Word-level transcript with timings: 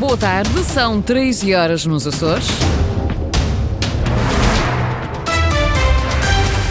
Boa 0.00 0.16
tarde, 0.16 0.64
são 0.64 1.02
13 1.02 1.54
horas 1.54 1.84
nos 1.84 2.06
Açores. 2.06 2.46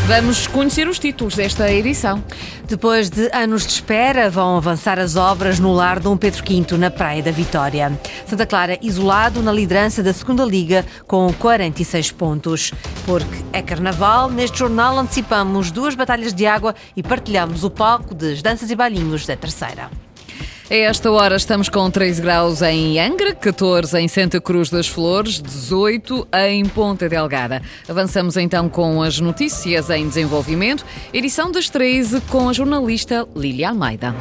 Vamos 0.08 0.48
conhecer 0.48 0.88
os 0.88 0.98
títulos 0.98 1.36
desta 1.36 1.72
edição. 1.72 2.24
Depois 2.68 3.08
de 3.12 3.30
anos 3.32 3.68
de 3.68 3.74
espera, 3.74 4.32
vão 4.32 4.58
avançar 4.58 4.98
as 4.98 5.16
obras 5.16 5.60
no 5.60 5.72
lar 5.72 6.00
Dom 6.00 6.18
Pedro 6.18 6.44
V, 6.44 6.76
na 6.76 6.90
Praia 6.90 7.22
da 7.22 7.30
Vitória. 7.30 7.92
Santa 8.26 8.48
Clara 8.48 8.80
isolado 8.82 9.44
na 9.44 9.52
liderança 9.52 10.02
da 10.02 10.12
Segunda 10.12 10.44
Liga 10.44 10.84
com 11.06 11.32
46 11.32 12.12
pontos. 12.14 12.74
Porque 13.06 13.46
é 13.54 13.62
carnaval, 13.62 14.32
neste 14.32 14.58
jornal 14.58 14.98
antecipamos 14.98 15.70
duas 15.70 15.94
batalhas 15.94 16.34
de 16.34 16.48
água 16.48 16.74
e 16.98 17.04
partilhamos 17.04 17.64
o 17.64 17.70
palco 17.70 18.16
das 18.16 18.42
danças 18.42 18.72
e 18.72 18.76
bailinhos 18.76 19.28
da 19.28 19.38
terceira. 19.38 20.09
A 20.70 20.76
esta 20.76 21.12
hora 21.12 21.36
estamos 21.36 21.68
com 21.68 21.90
13 21.90 22.22
graus 22.22 22.62
em 22.62 23.00
Angra, 23.00 23.34
14 23.34 23.98
em 23.98 24.08
Santa 24.08 24.40
Cruz 24.40 24.70
das 24.70 24.88
Flores, 24.88 25.42
18 25.42 26.28
em 26.32 26.64
Ponta 26.64 27.10
Delgada. 27.10 27.60
Avançamos 27.88 28.38
então 28.38 28.70
com 28.70 29.02
as 29.02 29.20
notícias 29.20 29.90
em 29.90 30.08
desenvolvimento, 30.08 30.86
edição 31.12 31.52
das 31.52 31.72
13 31.72 32.22
com 32.22 32.50
a 32.50 32.54
jornalista 32.54 33.28
Lília 33.36 33.70
Almeida. 33.70 34.14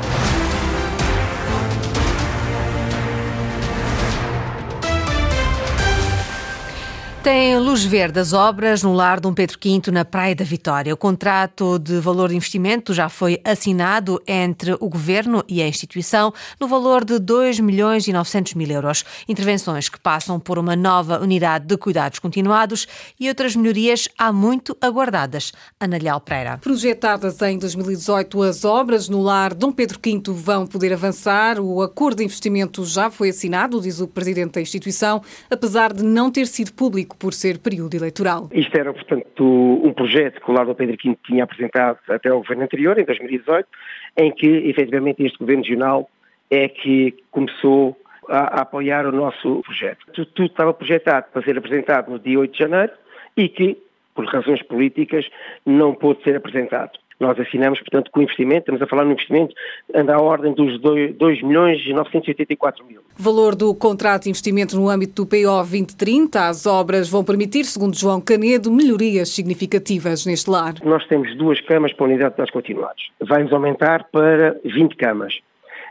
Tem 7.29 7.59
luz 7.59 7.85
verde 7.85 8.19
as 8.19 8.33
obras 8.33 8.83
no 8.83 8.95
lar 8.95 9.21
Dom 9.21 9.35
Pedro 9.35 9.59
V 9.63 9.91
na 9.91 10.03
Praia 10.03 10.35
da 10.35 10.47
Vitória. 10.47 10.95
O 10.95 10.97
contrato 10.97 11.79
de 11.79 12.01
valor 12.01 12.31
de 12.31 12.37
investimento 12.37 12.95
já 12.95 13.11
foi 13.11 13.39
assinado 13.45 14.19
entre 14.27 14.73
o 14.81 14.89
Governo 14.89 15.45
e 15.47 15.61
a 15.61 15.69
instituição 15.69 16.33
no 16.59 16.67
valor 16.67 17.05
de 17.05 17.19
2 17.19 17.61
milhões 17.61 18.09
e 18.09 18.15
900 18.15 18.55
mil 18.55 18.71
euros. 18.71 19.05
Intervenções 19.29 19.91
que 19.91 20.01
passam 20.01 20.41
por 20.41 20.59
uma 20.59 20.75
nova 20.75 21.21
unidade 21.21 21.67
de 21.67 21.77
cuidados 21.77 22.19
continuados 22.19 22.89
e 23.21 23.29
outras 23.29 23.55
melhorias 23.55 24.09
há 24.17 24.33
muito 24.33 24.75
aguardadas. 24.81 25.53
Ana 25.79 25.99
Leal 25.99 26.23
Pereira. 26.23 26.57
Projetadas 26.57 27.43
em 27.43 27.59
2018, 27.59 28.43
as 28.43 28.65
obras 28.65 29.07
no 29.07 29.21
lar 29.21 29.53
Dom 29.53 29.71
Pedro 29.71 30.01
V 30.03 30.23
vão 30.33 30.67
poder 30.67 30.95
avançar. 30.95 31.61
O 31.61 31.83
acordo 31.83 32.17
de 32.17 32.25
investimento 32.25 32.87
já 32.87 33.11
foi 33.11 33.29
assinado, 33.29 33.83
diz 33.83 34.01
o 34.01 34.09
Presidente 34.09 34.53
da 34.53 34.63
instituição, 34.63 35.21
apesar 35.51 35.93
de 35.93 36.03
não 36.03 36.31
ter 36.31 36.47
sido 36.47 36.73
público 36.73 37.18
por 37.19 37.35
ser 37.35 37.59
período 37.59 37.95
eleitoral. 37.97 38.49
Isto 38.53 38.77
era, 38.77 38.93
portanto, 38.93 39.45
um 39.45 39.93
projeto 39.93 40.41
que 40.41 40.51
o 40.51 40.55
Lado 40.55 40.75
Pedro 40.75 40.97
V 41.03 41.19
tinha 41.27 41.45
apresentado 41.45 41.99
até 42.09 42.29
ao 42.29 42.39
governo 42.39 42.65
anterior, 42.65 42.99
em 42.99 43.05
2018, 43.05 43.69
em 44.17 44.33
que, 44.33 44.47
efetivamente, 44.47 45.25
este 45.25 45.39
governo 45.39 45.63
regional 45.63 46.11
é 46.51 46.69
que 46.69 47.15
começou 47.31 47.97
a, 48.29 48.59
a 48.59 48.63
apoiar 48.63 49.07
o 49.07 49.13
nosso 49.13 49.63
projeto. 49.63 50.07
Tudo, 50.13 50.27
tudo 50.27 50.47
estava 50.47 50.75
projetado 50.75 51.27
para 51.33 51.43
ser 51.43 51.59
apresentado 51.59 52.11
no 52.11 52.19
dia 52.19 52.39
8 52.39 52.53
de 52.53 52.59
janeiro 52.59 52.93
e 53.37 53.49
que, 53.49 53.79
por 54.15 54.27
razões 54.27 54.63
políticas, 54.63 55.27
não 55.65 55.95
pôde 55.95 56.23
ser 56.23 56.37
apresentado. 56.37 56.99
Nós 57.21 57.39
assinamos, 57.39 57.81
portanto, 57.81 58.11
com 58.13 58.23
investimento, 58.23 58.61
estamos 58.61 58.83
a 58.83 58.87
falar 58.87 59.05
no 59.05 59.13
investimento, 59.13 59.55
anda 59.95 60.15
à 60.15 60.21
ordem 60.21 60.53
dos 60.55 60.81
2 60.81 61.43
milhões 61.43 61.81
e 61.85 61.93
984 61.93 62.85
mil. 62.87 63.01
Valor 63.17 63.57
do 63.57 63.75
contrato 63.75 64.25
de 64.25 64.31
investimento 64.31 64.77
no 64.77 64.89
âmbito 64.89 65.25
do 65.25 65.27
PO 65.29 65.57
2030. 65.59 66.49
As 66.49 66.67
obras 66.67 67.09
vão 67.09 67.25
permitir, 67.25 67.65
segundo 67.65 67.97
João 67.97 68.21
Canedo, 68.21 68.71
melhorias 68.71 69.31
significativas 69.31 70.25
neste 70.27 70.49
lar. 70.49 70.75
Nós 70.85 71.05
temos 71.07 71.37
duas 71.37 71.61
camas 71.63 71.93
para 71.93 72.07
a 72.07 72.09
unidade 72.09 72.31
de 72.31 72.37
cuidados 72.37 72.53
continuados. 72.53 73.11
Vai-nos 73.21 73.53
aumentar 73.53 74.05
para 74.13 74.57
20 74.65 74.97
camas 74.97 75.35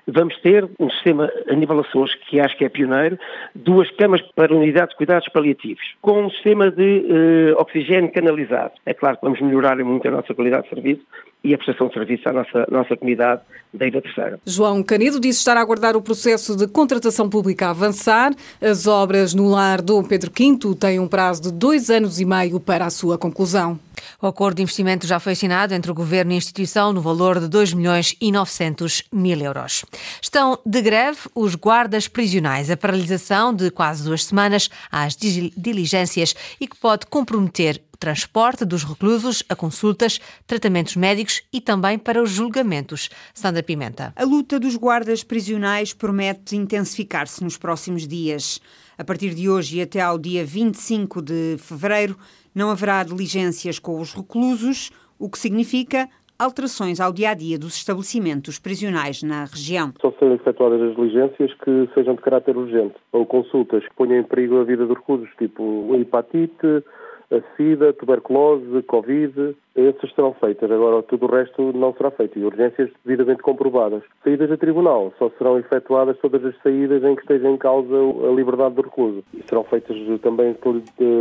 vamos 0.08 0.38
ter 0.42 0.68
um 0.80 0.90
sistema 0.90 1.32
a 1.50 1.54
nível 1.54 1.80
Açores, 1.80 2.16
que 2.16 2.40
acho 2.40 2.58
que 2.58 2.66
é 2.66 2.70
pioneiro, 2.70 3.20
duas 3.54 3.90
camas 3.92 4.22
para 4.36 4.56
unidade 4.56 4.92
de 4.92 4.98
cuidados 4.98 5.28
paliativos, 5.30 5.84
com 6.02 6.24
um 6.24 6.30
sistema 6.30 6.72
de 6.72 7.06
uh, 7.06 7.62
oxigênio 7.62 8.12
canalizado. 8.12 8.74
É 8.86 8.94
claro 8.94 9.18
que 9.18 9.24
vamos 9.24 9.42
melhorar 9.42 9.78
muito 9.78 10.08
a 10.08 10.12
nossa 10.12 10.34
qualidade 10.34 10.64
de 10.64 10.70
serviço 10.70 11.06
e 11.44 11.54
a 11.54 11.58
prestação 11.58 11.88
de 11.88 11.94
serviço 11.94 12.28
à 12.28 12.34
nossa, 12.34 12.68
nossa 12.70 12.98
comunidade 12.98 13.42
da 13.74 13.88
Ilha 13.88 14.02
Terceira. 14.02 14.40
João 14.46 14.82
Canedo 14.84 15.20
disse 15.20 15.40
estar 15.40 15.56
a 15.56 15.62
aguardar 15.62 15.96
o 15.96 16.02
processo 16.02 16.56
de 16.56 16.68
contratação 16.68 17.30
pública 17.30 17.68
a 17.68 17.70
avançar. 17.70 18.34
As 18.62 18.88
obras 18.88 19.34
no 19.34 19.48
lar 19.50 19.82
Dom 19.82 20.04
Pedro 20.04 20.32
V 20.32 20.76
têm 20.76 21.00
um 21.00 21.08
prazo 21.08 21.44
de 21.44 21.52
dois 21.52 21.90
anos 21.90 22.20
e 22.20 22.26
meio 22.26 22.60
para 22.60 22.86
a 22.86 22.90
sua 22.90 23.18
conclusão. 23.18 23.80
O 24.22 24.28
acordo 24.28 24.58
de 24.58 24.64
investimento 24.64 25.08
já 25.08 25.20
foi 25.20 25.34
assinado 25.34 25.74
entre 25.74 25.92
o 25.92 25.94
Governo 25.94 26.32
e 26.32 26.36
a 26.36 26.38
instituição 26.38 26.94
no 26.94 27.02
valor 27.02 27.40
de 27.40 27.48
2 27.48 27.74
milhões 27.74 28.16
e 28.22 28.32
900 28.32 29.04
mil 29.12 29.40
euros. 29.40 29.86
Estão 30.22 30.58
de 30.66 30.82
greve 30.82 31.20
os 31.36 31.56
guardas 31.56 32.08
prisionais. 32.08 32.70
A 32.70 32.78
paralisação 32.78 33.54
de 33.54 33.72
quase 33.72 34.04
duas 34.04 34.24
semanas 34.26 34.70
às 34.92 35.16
diligências 35.16 36.36
e 36.60 36.68
que 36.68 36.78
pode 36.78 37.06
comprometer 37.08 37.82
transporte 38.00 38.66
dos 38.66 38.84
reclusos 38.84 39.44
a 39.50 39.56
consultas, 39.56 40.20
tratamentos 40.46 40.96
médicos 40.96 41.44
e 41.52 41.60
também 41.60 41.98
para 41.98 42.22
os 42.22 42.30
julgamentos. 42.30 43.10
Sandra 43.34 43.64
Pimenta. 43.64 44.14
A 44.16 44.24
luta 44.24 44.60
dos 44.60 44.76
guardas 44.76 45.24
prisionais 45.24 45.94
promete 45.94 46.56
intensificar-se 46.56 47.44
nos 47.44 47.58
próximos 47.58 48.08
dias. 48.08 48.62
A 48.98 49.04
partir 49.04 49.34
de 49.34 49.50
hoje 49.50 49.78
e 49.78 49.82
até 49.82 50.02
ao 50.02 50.18
dia 50.18 50.44
25 50.44 51.22
de 51.22 51.58
fevereiro, 51.60 52.18
não 52.54 52.72
haverá 52.72 53.04
diligências 53.04 53.78
com 53.78 54.00
os 54.00 54.14
reclusos, 54.14 54.92
o 55.20 55.30
que 55.30 55.38
significa 55.38 56.10
alterações 56.40 57.00
ao 57.00 57.12
dia 57.12 57.32
a 57.32 57.34
dia 57.34 57.58
dos 57.58 57.76
estabelecimentos 57.76 58.60
prisionais 58.60 59.24
na 59.24 59.46
região. 59.46 59.94
Só 60.00 60.12
serão 60.20 60.36
efetuadas 60.36 60.82
as 60.82 60.96
diligências 60.96 61.54
que 61.64 61.90
sejam 61.94 62.16
de 62.16 62.22
caráter 62.22 62.56
urgente 62.56 62.96
ou 63.12 63.26
consultas 63.26 63.84
que 63.84 63.96
ponham 63.96 64.20
em 64.20 64.24
perigo 64.24 64.60
a 64.60 64.64
vida 64.64 64.86
dos 64.86 64.98
reclusos, 64.98 65.30
tipo 65.38 65.96
hepatite, 65.96 66.84
a 67.32 67.42
SIDA, 67.56 67.94
tuberculose, 67.94 68.84
Covid, 68.84 69.56
essas 69.78 70.12
serão 70.14 70.34
feitas. 70.34 70.70
Agora, 70.72 71.04
tudo 71.04 71.26
o 71.26 71.30
resto 71.30 71.72
não 71.74 71.94
será 71.94 72.12
feito. 72.12 72.40
E 72.40 72.44
urgências 72.44 72.90
devidamente 73.06 73.42
comprovadas. 73.42 74.04
Saídas 74.24 74.52
a 74.52 74.58
tribunal. 74.58 75.14
Só 75.20 75.30
serão 75.38 75.60
efetuadas 75.60 76.18
todas 76.22 76.44
as 76.44 76.56
saídas 76.62 77.04
em 77.04 77.16
que 77.16 77.22
esteja 77.22 77.50
em 77.50 77.58
causa 77.58 77.96
a 77.96 78.34
liberdade 78.34 78.76
do 78.76 78.82
recluso. 78.82 79.24
E 79.34 79.44
serão 79.48 79.64
feitas 79.64 79.96
também 80.22 80.56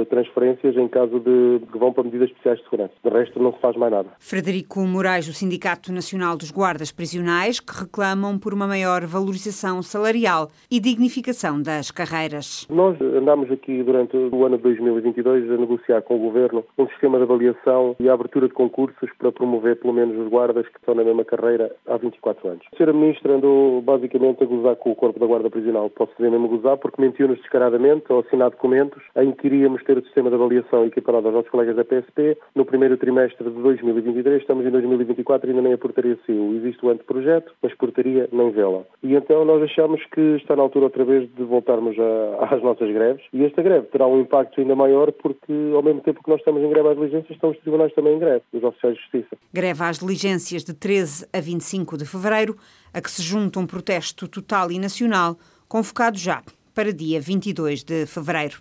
transferências 0.09 0.77
em 0.77 0.89
caso 0.89 1.21
de 1.21 1.61
que 1.71 1.79
vão 1.79 1.93
para 1.93 2.05
medidas 2.05 2.29
especiais 2.29 2.59
de 2.59 2.65
segurança. 2.65 2.93
De 3.03 3.11
resto, 3.11 3.43
não 3.43 3.53
se 3.53 3.61
faz 3.61 3.77
mais 3.77 3.93
nada. 3.93 4.09
Frederico 4.19 4.81
Moraes, 4.81 5.27
do 5.27 5.33
Sindicato 5.33 5.93
Nacional 5.93 6.37
dos 6.37 6.51
Guardas 6.51 6.91
Prisionais, 6.91 7.61
que 7.61 7.73
reclamam 7.73 8.39
por 8.39 8.55
uma 8.55 8.67
maior 8.67 9.05
valorização 9.07 9.83
salarial 9.83 10.49
e 10.71 10.81
dignificação 10.81 11.61
das 11.61 11.91
carreiras. 11.91 12.67
Nós 12.71 13.01
andamos 13.01 13.51
aqui 13.51 13.83
durante 13.83 14.17
o 14.17 14.45
ano 14.45 14.57
de 14.57 14.63
2022 14.63 15.51
a 15.51 15.57
negociar 15.57 16.03
com 16.03 16.17
o 16.17 16.19
Governo 16.19 16.65
um 16.79 16.87
sistema 16.89 17.19
de 17.19 17.25
avaliação 17.25 17.97
e 18.01 18.09
a 18.09 18.15
abertura 18.15 18.46
de 18.49 18.55
concursos 18.55 19.11
para 19.19 19.33
promover 19.33 19.77
pelo 19.77 19.93
menos 19.93 20.17
os 20.19 20.29
guardas 20.29 20.67
que 20.69 20.79
estão 20.79 20.95
na 20.95 21.05
mesma 21.05 21.25
carreira 21.25 21.75
há 21.87 21.97
24 21.97 22.49
anos. 22.49 22.67
A 22.73 22.77
senhora 22.77 22.93
Ministra 22.93 23.35
andou 23.35 23.81
basicamente 23.83 24.43
a 24.43 24.47
gozar 24.47 24.77
com 24.77 24.91
o 24.91 24.95
corpo 24.95 25.19
da 25.19 25.27
Guarda 25.27 25.51
Prisional. 25.51 25.91
Posso 25.91 26.13
dizer 26.17 26.31
mesmo 26.31 26.49
gozar 26.49 26.77
porque 26.77 27.01
mentiu-nos 27.01 27.39
descaradamente 27.39 28.05
ao 28.11 28.21
assinar 28.21 28.51
documentos 28.51 29.03
em 29.17 29.33
que 29.33 29.47
iríamos 29.47 29.83
ter 29.85 29.99
o 29.99 30.03
sistema 30.03 30.31
de 30.31 30.37
avaliação 30.37 30.85
equiparado 30.85 31.27
aos 31.27 31.35
nossos 31.35 31.51
colegas 31.51 31.77
da 31.77 31.85
PSP 31.85 32.37
no 32.55 32.65
primeiro 32.65 32.97
trimestre 32.97 33.49
de 33.49 33.63
2023. 33.63 34.41
Estamos 34.41 34.67
em 34.67 34.71
2024 34.71 35.47
e 35.47 35.51
ainda 35.51 35.63
nem 35.63 35.73
a 35.73 35.79
portaria 35.79 36.19
saiu. 36.27 36.55
Existe 36.57 36.85
o 36.85 36.91
anteprojeto, 36.91 37.53
mas 37.63 37.75
portaria 37.75 38.29
nem 38.33 38.51
vela. 38.51 38.87
E 39.03 39.15
então 39.15 39.45
nós 39.45 39.63
achamos 39.63 40.05
que 40.07 40.21
está 40.37 40.57
na 40.57 40.63
altura 40.63 40.87
outra 40.87 41.05
vez 41.05 41.29
de 41.35 41.43
voltarmos 41.45 41.97
a, 41.99 42.47
às 42.55 42.63
nossas 42.63 42.91
greves 42.93 43.25
e 43.33 43.45
esta 43.45 43.63
greve 43.63 43.87
terá 43.89 44.07
um 44.07 44.21
impacto 44.21 44.61
ainda 44.61 44.75
maior 44.75 45.13
porque 45.13 45.53
ao 45.75 45.83
mesmo 45.83 46.01
tempo 46.01 46.23
que 46.23 46.31
nós 46.31 46.39
estamos 46.39 46.63
em 46.63 46.69
greve 46.69 46.89
às 46.89 46.97
diligências 46.97 47.31
estão 47.31 47.51
os 47.51 47.59
tribunais 47.59 47.93
também 47.95 48.15
em 48.15 48.19
greve 48.19 48.36
greve 48.37 48.45
dos 48.53 48.63
oficiais 48.65 48.97
de 48.97 49.03
justiça. 49.03 49.37
Greve 49.53 49.85
às 49.85 49.99
diligências 49.99 50.65
de 50.65 50.75
13 50.75 51.29
a 51.33 51.41
25 51.41 51.99
de 51.99 52.05
fevereiro, 52.05 52.57
a 52.93 53.01
que 53.01 53.11
se 53.11 53.23
junta 53.23 53.59
um 53.59 53.67
protesto 53.67 54.29
total 54.29 54.71
e 54.71 54.79
nacional, 54.79 55.39
convocado 55.69 56.19
já 56.19 56.43
para 56.77 56.93
dia 56.93 57.19
22 57.19 57.83
de 57.83 58.05
fevereiro. 58.05 58.59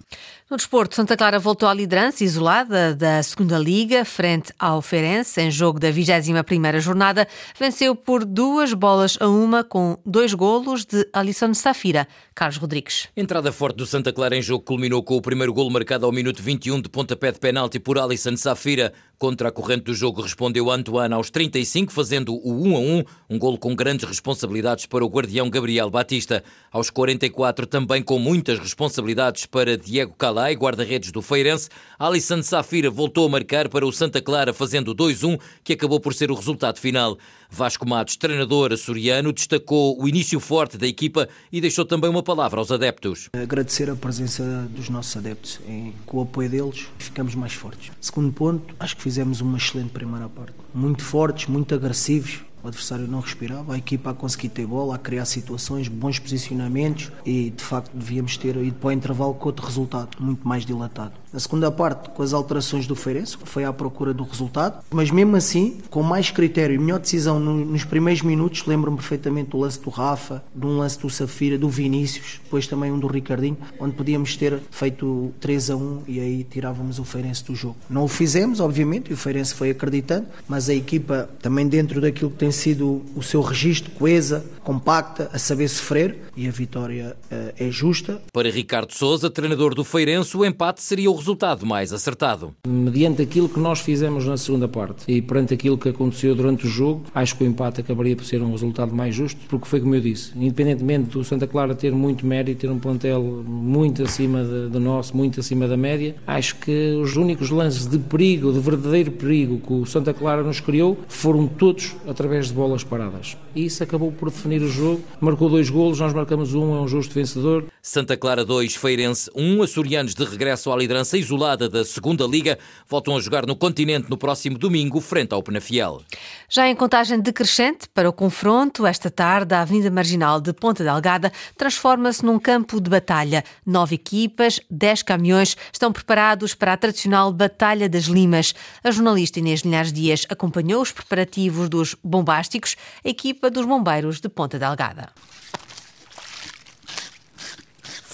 No 0.50 0.56
desporto, 0.56 0.96
Santa 0.96 1.18
Clara 1.18 1.38
voltou 1.38 1.68
à 1.68 1.74
liderança 1.74 2.24
isolada 2.24 2.96
da 2.96 3.22
segunda 3.22 3.60
Liga, 3.60 4.06
frente 4.06 4.54
ao 4.58 4.82
Ferenc, 4.82 5.38
em 5.38 5.52
jogo 5.52 5.82
da 5.82 5.92
21ª 5.92 6.80
jornada. 6.80 7.28
Venceu 7.60 7.94
por 7.94 8.24
duas 8.24 8.74
bolas 8.74 9.18
a 9.20 9.28
uma, 9.28 9.66
com 9.66 9.98
dois 10.06 10.34
golos 10.34 10.86
de 10.86 11.06
Alisson 11.12 11.54
Safira. 11.54 12.08
Carlos 12.34 12.58
Rodrigues. 12.58 13.08
Entrada 13.16 13.52
forte 13.52 13.78
do 13.78 13.86
Santa 13.86 14.12
Clara 14.14 14.36
em 14.36 14.42
jogo 14.42 14.64
culminou 14.64 15.02
com 15.02 15.16
o 15.16 15.22
primeiro 15.22 15.54
golo 15.54 15.72
marcado 15.72 16.06
ao 16.06 16.12
minuto 16.12 16.44
21 16.44 16.82
de 16.82 16.90
pontapé 16.90 17.32
de 17.32 17.40
penalti 17.40 17.80
por 17.80 17.98
Alisson 17.98 18.38
Safira. 18.38 18.94
Contra 19.18 19.48
a 19.48 19.52
corrente 19.52 19.86
do 19.86 19.94
jogo 19.94 20.22
respondeu 20.22 20.70
Antoine 20.70 21.14
aos 21.14 21.30
35, 21.30 21.94
fazendo 21.94 22.36
o 22.36 22.68
1 22.68 22.76
a 22.76 22.80
1, 22.80 23.04
um 23.30 23.40
golo 23.40 23.58
com 23.58 23.74
grandes 23.74 24.08
responsabilidades 24.08 24.86
para 24.86 25.06
o 25.06 25.08
guardião 25.08 25.50
Gabriel 25.50 25.90
Batista. 25.90 26.44
Aos 26.70 26.90
44 26.90 27.66
também 27.66 28.04
com 28.06 28.20
muitas 28.20 28.60
responsabilidades 28.60 29.46
para 29.48 29.78
Diego 29.78 30.14
Calai, 30.18 30.56
guarda-redes 30.56 31.12
do 31.12 31.22
Feirense. 31.22 31.68
Alisson 31.98 32.44
Safira 32.44 32.90
voltou 32.90 33.26
a 33.26 33.30
marcar 33.30 33.68
para 33.68 33.86
o 33.86 33.92
Santa 33.92 34.22
Clara, 34.22 34.54
fazendo 34.54 34.96
2-1, 34.96 35.40
que 35.64 35.74
acabou 35.74 36.00
por 36.00 36.14
ser 36.14 36.30
o 36.30 36.36
resultado 36.36 36.80
final. 36.80 37.18
Vasco 37.50 37.88
Matos, 37.88 38.16
treinador 38.16 38.72
açoriano, 38.72 39.34
destacou 39.34 40.02
o 40.02 40.08
início 40.08 40.40
forte 40.40 40.78
da 40.78 40.88
equipa 40.88 41.28
e 41.52 41.60
deixou 41.60 41.84
também 41.84 42.10
uma 42.10 42.24
palavra 42.24 42.60
aos 42.60 42.72
adeptos. 42.72 43.30
Agradecer 43.34 43.90
a 43.90 43.96
presença 43.96 44.44
dos 44.70 44.90
nossos 44.90 45.18
adeptos. 45.18 45.60
Com 46.06 46.20
o 46.20 46.22
apoio 46.22 46.50
deles, 46.50 46.88
ficamos 47.00 47.34
mais 47.34 47.54
fortes. 47.54 47.92
Segundo 48.00 48.32
ponto, 48.32 48.76
acho 48.80 48.96
que 48.96 49.02
fizemos 49.02 49.42
uma 49.42 49.58
excelente 49.58 49.90
primeira 49.90 50.30
parte. 50.30 50.54
Muito 50.74 51.04
fortes, 51.04 51.48
muito 51.48 51.74
agressivos 51.74 52.42
o 52.66 52.68
adversário 52.68 53.08
não 53.08 53.20
respirava, 53.20 53.76
a 53.76 53.78
equipa 53.78 54.10
a 54.10 54.14
conseguir 54.14 54.50
ter 54.50 54.66
bola, 54.66 54.96
a 54.96 54.98
criar 54.98 55.26
situações, 55.26 55.88
bons 55.88 56.18
posicionamentos 56.18 57.12
e 57.26 57.52
de 57.52 57.64
facto 57.64 57.92
devíamos 57.96 58.38
ter 58.38 58.56
ido 58.58 58.76
para 58.76 58.88
o 58.88 58.92
intervalo 58.92 59.36
com 59.36 59.48
outro 59.48 59.66
resultado, 59.66 60.18
muito 60.20 60.48
mais 60.48 60.66
dilatado. 60.66 61.14
A 61.36 61.40
segunda 61.40 61.70
parte, 61.70 62.12
com 62.12 62.24
as 62.24 62.32
alterações 62.32 62.88
do 62.88 62.96
Feirense, 62.96 63.36
foi 63.44 63.66
à 63.66 63.74
procura 63.74 64.14
do 64.14 64.24
resultado, 64.24 64.82
mas 64.90 65.12
mesmo 65.12 65.36
assim, 65.36 65.80
com 65.90 66.02
mais 66.02 66.32
critério 66.32 66.74
e 66.74 66.80
melhor 66.80 66.98
decisão 66.98 67.42
nos 67.42 67.84
primeiros 67.84 68.22
minutos, 68.22 68.66
lembro-me 68.66 68.96
perfeitamente 68.96 69.50
do 69.50 69.58
lance 69.58 69.78
do 69.82 69.90
Rafa, 69.90 70.42
de 70.56 70.66
um 70.66 70.78
lance 70.78 70.98
do 70.98 71.10
Safira, 71.10 71.58
do 71.58 71.68
Vinícius, 71.68 72.40
depois 72.42 72.68
também 72.68 72.90
um 72.90 72.98
do 72.98 73.08
Ricardinho, 73.08 73.58
onde 73.78 73.98
podíamos 73.98 74.38
ter 74.38 74.62
feito 74.72 75.34
3 75.42 75.72
a 75.72 75.76
1 75.76 76.04
e 76.08 76.20
aí 76.22 76.48
tirávamos 76.50 77.00
o 77.00 77.04
Feirense 77.04 77.44
do 77.44 77.54
jogo. 77.54 77.76
Não 77.90 78.06
o 78.06 78.08
fizemos, 78.08 78.62
obviamente, 78.62 79.10
e 79.10 79.14
o 79.14 79.18
Feirense 79.18 79.54
foi 79.54 79.72
acreditando, 79.72 80.28
mas 80.48 80.70
a 80.70 80.74
equipa 80.74 81.30
também 81.42 81.68
dentro 81.68 82.00
daquilo 82.00 82.32
que 82.32 82.38
tem 82.38 82.52
sido 82.52 83.02
o 83.14 83.22
seu 83.22 83.42
registro, 83.42 83.92
coesa, 83.92 84.46
compacta, 84.66 85.30
a 85.32 85.38
saber 85.38 85.70
sofrer, 85.70 86.24
e 86.36 86.48
a 86.48 86.52
vitória 86.52 87.16
uh, 87.32 87.54
é 87.58 87.70
justa. 87.70 88.20
Para 88.34 88.50
Ricardo 88.50 88.92
Souza, 88.92 89.30
treinador 89.30 89.76
do 89.76 89.84
Feirense, 89.84 90.36
o 90.36 90.44
empate 90.44 90.82
seria 90.82 91.10
o 91.10 91.16
resultado 91.16 91.66
mais 91.66 91.94
acertado. 91.94 92.54
Mediante 92.68 93.22
aquilo 93.22 93.48
que 93.48 93.60
nós 93.60 93.80
fizemos 93.80 94.26
na 94.26 94.38
segunda 94.38 94.68
parte 94.68 95.06
e 95.08 95.22
perante 95.22 95.54
aquilo 95.54 95.78
que 95.78 95.90
aconteceu 95.90 96.34
durante 96.34 96.66
o 96.66 96.70
jogo, 96.70 97.04
acho 97.14 97.38
que 97.38 97.44
o 97.44 97.48
empate 97.48 97.82
acabaria 97.82 98.16
por 98.16 98.26
ser 98.26 98.42
um 98.42 98.52
resultado 98.52 98.94
mais 98.94 99.14
justo, 99.14 99.40
porque 99.48 99.68
foi 99.68 99.80
como 99.80 99.94
eu 99.94 100.02
disse, 100.02 100.32
independentemente 100.36 101.12
do 101.12 101.24
Santa 101.24 101.46
Clara 101.46 101.76
ter 101.76 101.92
muito 101.92 102.26
mérito, 102.26 102.62
ter 102.62 102.70
um 102.72 102.80
plantel 102.80 103.22
muito 103.46 104.02
acima 104.02 104.44
do 104.44 104.80
nosso, 104.80 105.16
muito 105.16 105.40
acima 105.40 105.68
da 105.68 105.78
média, 105.78 106.16
acho 106.26 106.56
que 106.56 106.96
os 106.96 107.16
únicos 107.16 107.52
lances 107.52 107.86
de 107.86 108.00
perigo, 108.00 108.52
de 108.52 108.60
verdadeiro 108.60 109.12
perigo 109.12 109.60
que 109.60 109.74
o 109.74 109.86
Santa 109.86 110.12
Clara 110.12 110.42
nos 110.42 110.60
criou, 110.60 110.98
foram 111.08 111.46
todos 111.46 111.96
através 112.08 112.48
de 112.48 112.54
bolas 112.54 112.84
paradas. 112.84 113.38
E 113.56 113.66
isso 113.66 113.82
acabou 113.82 114.12
por 114.12 114.30
definir 114.30 114.62
o 114.62 114.68
jogo, 114.68 115.02
marcou 115.22 115.50
dois 115.50 115.70
golos, 115.70 116.02
nós 116.02 116.14
marcamos 116.14 116.54
um, 116.54 116.76
é 116.76 116.82
um 116.82 116.88
justo 116.88 117.14
vencedor. 117.14 117.66
Santa 117.82 118.18
Clara 118.18 118.44
2, 118.44 118.76
Feirense 118.76 119.32
1, 119.34 119.64
açorianos 119.64 120.14
de 120.14 120.26
regresso 120.26 120.74
à 120.74 120.76
liderança 120.76 121.18
isolada 121.18 121.70
da 121.70 121.86
Segunda 121.86 122.26
Liga 122.26 122.60
voltam 122.86 123.16
a 123.16 123.20
jogar 123.22 123.46
no 123.46 123.56
continente 123.56 124.10
no 124.10 124.18
próximo 124.18 124.58
domingo, 124.58 125.00
frente 125.00 125.34
ao 125.34 125.42
Penafiel. 125.42 126.02
Já 126.50 126.68
em 126.68 126.76
contagem 126.76 127.20
decrescente 127.22 127.88
para 127.94 128.10
o 128.10 128.14
confronto, 128.14 128.86
esta 128.86 129.10
tarde, 129.10 129.56
a 129.56 129.62
Avenida 129.62 129.90
Marginal 129.90 130.42
de 130.42 130.52
Ponta 130.52 130.84
Delgada 130.84 131.32
transforma-se 131.58 132.26
num 132.26 132.38
campo 132.38 132.82
de 132.82 132.90
batalha. 132.90 133.42
Nove 133.66 133.96
equipas, 133.96 134.60
dez 134.70 135.02
caminhões 135.02 135.56
estão 135.72 135.94
preparados 135.94 136.54
para 136.54 136.74
a 136.74 136.78
tradicional 136.78 137.32
Batalha 137.32 137.88
das 137.88 138.04
Limas. 138.04 138.54
A 138.84 138.92
jornalista 138.92 139.40
Inês 139.40 139.62
Linhares 139.62 139.94
Dias 139.94 140.26
acompanhou 140.28 140.82
os 140.82 140.92
preparativos 140.92 141.70
dos 141.70 141.96
bombásticos, 142.04 142.76
a 143.04 143.10
equipa 143.10 143.45
dos 143.50 143.66
bombeiros 143.66 144.20
de 144.20 144.30
Ponta 144.30 144.58
Delgada. 144.60 145.10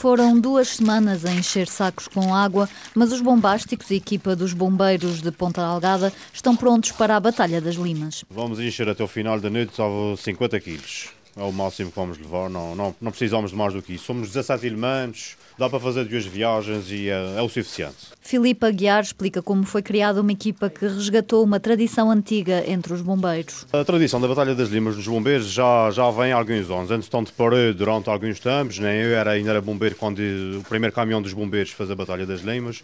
Foram 0.01 0.39
duas 0.39 0.67
semanas 0.69 1.25
a 1.25 1.31
encher 1.31 1.67
sacos 1.67 2.07
com 2.07 2.33
água, 2.33 2.67
mas 2.95 3.11
os 3.11 3.21
bombásticos 3.21 3.91
e 3.91 3.95
equipa 3.97 4.35
dos 4.35 4.51
bombeiros 4.51 5.21
de 5.21 5.31
Ponta 5.31 5.61
Algada 5.61 6.11
estão 6.33 6.55
prontos 6.55 6.91
para 6.91 7.15
a 7.15 7.19
Batalha 7.19 7.61
das 7.61 7.75
Limas. 7.75 8.25
Vamos 8.27 8.59
encher 8.59 8.89
até 8.89 9.03
o 9.03 9.07
final 9.07 9.39
da 9.39 9.49
noite 9.49 9.75
salvo 9.75 10.17
50 10.17 10.59
quilos. 10.59 11.20
É 11.35 11.43
o 11.43 11.51
máximo 11.51 11.89
que 11.89 11.95
vamos 11.95 12.17
levar, 12.17 12.49
não, 12.49 12.75
não, 12.75 12.95
não 12.99 13.11
precisamos 13.11 13.51
de 13.51 13.57
mais 13.57 13.73
do 13.73 13.81
que 13.81 13.93
isso. 13.93 14.05
Somos 14.05 14.27
17 14.29 14.67
elementos, 14.67 15.37
dá 15.57 15.69
para 15.69 15.79
fazer 15.79 16.03
duas 16.05 16.25
viagens 16.25 16.91
e 16.91 17.09
é, 17.09 17.37
é 17.37 17.41
o 17.41 17.47
suficiente. 17.47 17.95
Filipe 18.19 18.65
Aguiar 18.65 19.01
explica 19.01 19.41
como 19.41 19.63
foi 19.63 19.81
criada 19.81 20.19
uma 20.19 20.31
equipa 20.31 20.69
que 20.69 20.85
resgatou 20.85 21.43
uma 21.43 21.59
tradição 21.59 22.11
antiga 22.11 22.63
entre 22.69 22.93
os 22.93 23.01
bombeiros. 23.01 23.65
A 23.71 23.83
tradição 23.85 24.19
da 24.19 24.27
Batalha 24.27 24.53
das 24.53 24.69
Limas 24.69 24.95
dos 24.95 25.07
bombeiros 25.07 25.47
já, 25.47 25.89
já 25.91 26.09
vem 26.11 26.33
há 26.33 26.37
alguns 26.37 26.69
anos. 26.69 26.91
Entretanto, 26.91 27.31
parei 27.37 27.73
durante 27.73 28.09
alguns 28.09 28.39
tempos, 28.39 28.79
nem 28.79 28.97
eu 28.97 29.15
era, 29.15 29.31
ainda 29.31 29.51
era 29.51 29.61
bombeiro 29.61 29.95
quando 29.95 30.19
o 30.19 30.63
primeiro 30.67 30.93
caminhão 30.93 31.21
dos 31.21 31.33
bombeiros 31.33 31.71
fez 31.71 31.89
a 31.89 31.95
Batalha 31.95 32.25
das 32.25 32.41
Limas. 32.41 32.83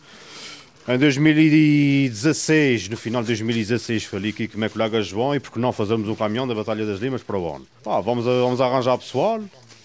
Em 0.89 0.97
2016, 0.97 2.87
no 2.87 2.95
final 2.95 3.21
de 3.21 3.27
2016, 3.27 4.05
falei 4.05 4.31
aqui 4.31 4.47
com 4.47 4.55
o 4.55 4.59
meu 4.61 4.69
colega 4.69 5.01
João 5.01 5.35
e 5.35 5.39
porque 5.39 5.59
não 5.59 5.73
fazemos 5.73 6.07
um 6.07 6.15
caminhão 6.15 6.47
da 6.47 6.55
Batalha 6.55 6.85
das 6.85 7.01
Limas 7.01 7.21
para 7.21 7.37
o 7.37 7.55
ano. 7.55 7.67
Ah, 7.85 7.99
vamos, 7.99 8.23
vamos 8.23 8.61
arranjar 8.61 8.97
pessoal, 8.97 9.41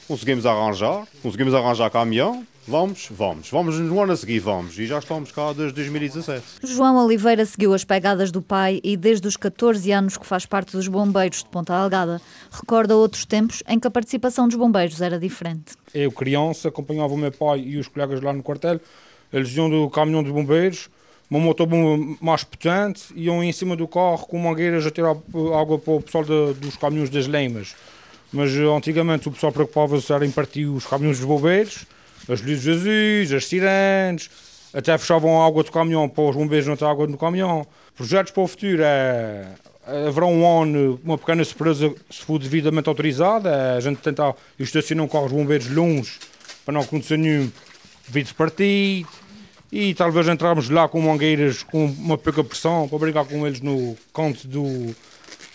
conseguimos 0.06 0.46
arranjar, 0.46 1.04
conseguimos 1.20 1.54
arranjar 1.54 1.90
caminhão, 1.90 2.46
Vamos, 2.66 3.08
vamos, 3.10 3.50
vamos 3.50 3.76
no 3.80 4.00
ano 4.00 4.12
a 4.12 4.16
seguir, 4.16 4.38
vamos. 4.38 4.78
E 4.78 4.86
já 4.86 5.00
estamos 5.00 5.32
cá 5.32 5.52
desde 5.52 5.74
2017. 5.74 6.44
João 6.62 7.04
Oliveira 7.04 7.44
seguiu 7.44 7.74
as 7.74 7.82
pegadas 7.82 8.30
do 8.30 8.40
pai 8.40 8.80
e 8.84 8.96
desde 8.96 9.26
os 9.26 9.36
14 9.36 9.90
anos 9.90 10.16
que 10.16 10.24
faz 10.24 10.46
parte 10.46 10.76
dos 10.76 10.86
bombeiros 10.86 11.42
de 11.42 11.48
Ponta 11.48 11.74
Algada. 11.74 12.22
Recorda 12.52 12.94
outros 12.94 13.26
tempos 13.26 13.64
em 13.66 13.80
que 13.80 13.88
a 13.88 13.90
participação 13.90 14.46
dos 14.46 14.56
bombeiros 14.56 15.00
era 15.00 15.18
diferente. 15.18 15.74
Eu, 15.92 16.12
criança, 16.12 16.68
acompanhava 16.68 17.12
o 17.12 17.16
meu 17.16 17.32
pai 17.32 17.58
e 17.58 17.78
os 17.78 17.88
colegas 17.88 18.20
lá 18.20 18.32
no 18.32 18.44
quartel. 18.44 18.80
Eles 19.32 19.54
iam 19.56 19.70
do 19.70 19.88
caminhão 19.88 20.22
dos 20.22 20.32
bombeiros, 20.32 20.88
uma 21.30 21.40
motobomba 21.40 22.16
mais 22.20 22.44
potente, 22.44 23.04
iam 23.14 23.42
em 23.42 23.52
cima 23.52 23.74
do 23.74 23.88
carro 23.88 24.26
com 24.26 24.38
mangueiras 24.38 24.86
a 24.86 24.90
tirar 24.90 25.16
água 25.58 25.78
para 25.78 25.92
o 25.94 26.02
pessoal 26.02 26.24
de, 26.24 26.54
dos 26.60 26.76
caminhões 26.76 27.08
das 27.08 27.26
leimas. 27.26 27.74
Mas 28.32 28.50
antigamente 28.54 29.28
o 29.28 29.32
pessoal 29.32 29.52
preocupava-se 29.52 30.12
em 30.24 30.30
partir 30.30 30.66
os 30.66 30.86
caminhões 30.86 31.18
dos 31.18 31.26
bombeiros 31.26 31.86
as 32.28 32.40
luzes 32.40 32.68
azuis, 32.68 33.32
as 33.32 33.46
sirenes, 33.46 34.30
até 34.72 34.96
fechavam 34.96 35.40
a 35.40 35.46
água 35.46 35.62
do 35.62 35.72
caminhão 35.72 36.08
para 36.08 36.24
os 36.24 36.36
bombeiros 36.36 36.66
não 36.66 36.76
ter 36.76 36.84
água 36.84 37.06
no 37.06 37.18
caminhão. 37.18 37.66
Projetos 37.96 38.32
para 38.32 38.42
o 38.42 38.46
futuro 38.46 38.82
é, 38.82 39.46
é 39.86 40.08
haverá 40.08 40.26
um 40.26 40.42
ONU, 40.42 41.00
uma 41.04 41.18
pequena 41.18 41.44
surpresa, 41.44 41.92
se 42.10 42.22
for 42.24 42.38
devidamente 42.38 42.88
autorizada, 42.88 43.50
é 43.50 43.76
a 43.76 43.80
gente 43.80 43.98
tentar 43.98 44.34
estacionar 44.58 45.04
um 45.04 45.08
carro 45.08 45.28
de 45.28 45.34
bombeiros 45.34 45.68
longe 45.70 46.18
para 46.64 46.74
não 46.74 46.80
acontecer 46.82 47.16
nenhum 47.16 47.50
vidro 48.08 48.34
partido 48.34 49.08
e 49.72 49.94
talvez 49.94 50.28
entrarmos 50.28 50.68
lá 50.68 50.86
com 50.86 51.00
mangueiras 51.00 51.62
com 51.62 51.86
uma 51.86 52.18
pouca 52.18 52.44
pressão 52.44 52.86
para 52.86 52.98
brincar 52.98 53.24
com 53.24 53.46
eles 53.46 53.62
no 53.62 53.96
canto 54.12 54.46
do, 54.46 54.94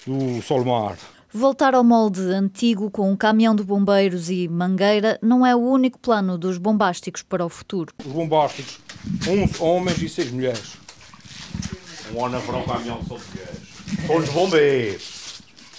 do 0.07 0.41
Solmar. 0.41 0.97
Voltar 1.31 1.75
ao 1.75 1.83
molde 1.83 2.21
antigo 2.21 2.89
com 2.89 3.11
um 3.11 3.15
caminhão 3.15 3.53
de 3.53 3.63
bombeiros 3.63 4.29
e 4.31 4.47
mangueira 4.47 5.19
não 5.21 5.45
é 5.45 5.55
o 5.55 5.59
único 5.59 5.99
plano 5.99 6.35
dos 6.35 6.57
bombásticos 6.57 7.21
para 7.21 7.45
o 7.45 7.49
futuro. 7.49 7.93
Os 8.03 8.11
bombásticos, 8.11 8.80
11 9.27 9.61
homens 9.61 10.01
e 10.01 10.09
6 10.09 10.31
mulheres. 10.31 10.77
Um 12.11 12.25
ano 12.25 12.42
para 12.42 12.57
um 12.57 12.63
caminhão 12.63 12.99
só 13.07 13.18
de 13.18 13.23
mulheres. 13.30 15.17